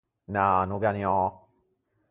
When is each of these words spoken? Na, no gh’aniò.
Na, 0.33 0.45
no 0.67 0.75
gh’aniò. 0.81 1.19